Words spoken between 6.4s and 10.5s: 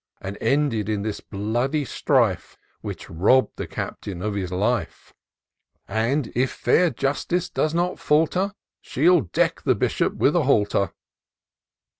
fair Justice does not falter, She'll deck the Bishop with a